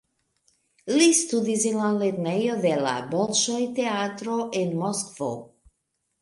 Li 0.93 1.09
studis 1.17 1.65
en 1.71 1.77
la 1.81 1.89
lernejo 1.97 2.55
de 2.63 2.71
la 2.87 2.95
Bolŝoj-Teatro 3.13 4.39
en 4.63 4.75
Moskvo. 4.83 5.29